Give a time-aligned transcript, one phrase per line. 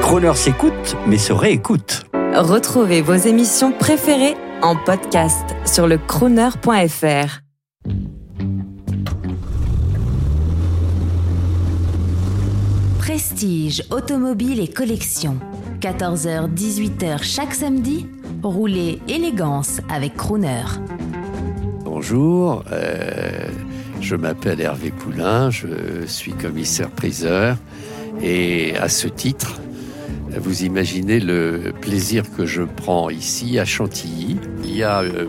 [0.00, 2.04] Croner s'écoute, mais se réécoute.
[2.34, 7.40] Retrouvez vos émissions préférées en podcast sur le crooner.fr.
[12.98, 15.38] Prestige, automobile et collection.
[15.80, 18.06] 14h-18h chaque samedi,
[18.42, 20.64] roulez élégance avec Crooner.
[21.84, 23.48] Bonjour, euh,
[24.00, 27.56] je m'appelle Hervé Poulain, je suis commissaire-priseur
[28.20, 29.60] et à ce titre,
[30.38, 34.38] vous imaginez le plaisir que je prends ici à Chantilly.
[34.64, 35.26] Il y a euh,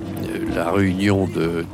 [0.56, 1.66] la réunion de,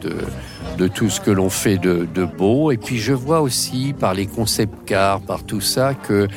[0.88, 2.72] tout ce que l'on fait de, beau.
[2.72, 6.28] Et puis je vois aussi par les concept cars, par tout ça, que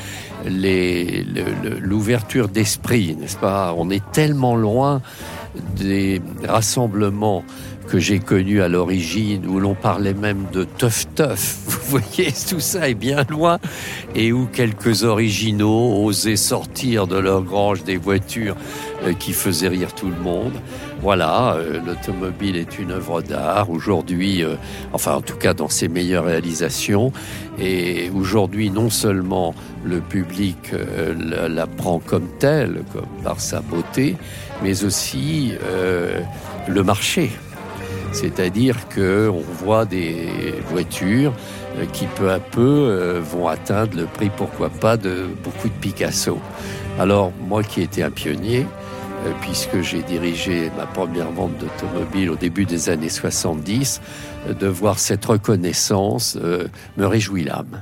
[1.80, 3.74] l'ouverture d'esprit, n'est-ce pas?
[3.76, 5.00] On est tellement loin
[5.76, 7.44] des rassemblements
[7.88, 11.58] que j'ai connu à l'origine, où l'on parlait même de teuf teuf.
[11.66, 13.58] Vous voyez, tout ça est bien loin,
[14.14, 18.56] et où quelques originaux osaient sortir de leur grange des voitures
[19.04, 20.52] euh, qui faisaient rire tout le monde.
[21.00, 24.54] Voilà, euh, l'automobile est une œuvre d'art aujourd'hui, euh,
[24.92, 27.12] enfin en tout cas dans ses meilleures réalisations.
[27.58, 30.72] Et aujourd'hui, non seulement le public
[31.18, 34.16] la, prend comme telle, comme par sa beauté,
[34.62, 35.52] mais aussi
[36.68, 37.30] le marché.
[38.12, 40.28] C'est-à-dire qu'on voit des
[40.68, 41.32] voitures
[41.92, 46.38] qui peu à peu vont atteindre le prix, pourquoi pas, de beaucoup de Picasso.
[46.98, 48.66] Alors moi qui étais un pionnier,
[49.40, 54.00] puisque j'ai dirigé ma première vente d'automobile au début des années 70,
[54.58, 56.36] de voir cette reconnaissance
[56.96, 57.80] me réjouit l'âme.